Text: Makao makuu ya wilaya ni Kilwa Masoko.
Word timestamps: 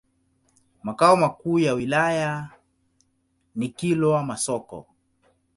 Makao 0.83 1.15
makuu 1.17 1.59
ya 1.59 1.73
wilaya 1.73 2.49
ni 3.55 3.69
Kilwa 3.69 4.23
Masoko. 4.23 4.87